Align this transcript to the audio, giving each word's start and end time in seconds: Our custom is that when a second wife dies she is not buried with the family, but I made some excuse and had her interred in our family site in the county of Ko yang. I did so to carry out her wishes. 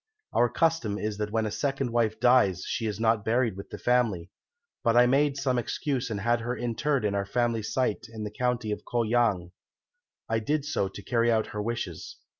Our 0.33 0.49
custom 0.49 0.97
is 0.97 1.19
that 1.19 1.29
when 1.31 1.45
a 1.45 1.51
second 1.51 1.91
wife 1.91 2.19
dies 2.19 2.63
she 2.65 2.87
is 2.87 2.99
not 2.99 3.23
buried 3.23 3.55
with 3.55 3.69
the 3.69 3.77
family, 3.77 4.31
but 4.83 4.97
I 4.97 5.05
made 5.05 5.37
some 5.37 5.59
excuse 5.59 6.09
and 6.09 6.21
had 6.21 6.39
her 6.39 6.57
interred 6.57 7.05
in 7.05 7.13
our 7.13 7.23
family 7.23 7.61
site 7.61 8.07
in 8.11 8.23
the 8.23 8.31
county 8.31 8.71
of 8.71 8.83
Ko 8.83 9.03
yang. 9.03 9.51
I 10.27 10.39
did 10.39 10.65
so 10.65 10.87
to 10.87 11.03
carry 11.03 11.31
out 11.31 11.45
her 11.53 11.61
wishes. 11.61 12.17